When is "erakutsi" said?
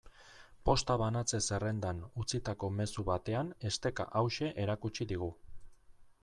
4.65-5.09